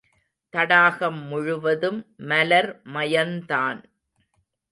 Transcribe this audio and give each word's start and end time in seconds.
தடாகம் 0.53 1.19
முழுவதும் 1.27 1.99
மலர் 2.23 2.81
மயந்தான். 2.93 3.81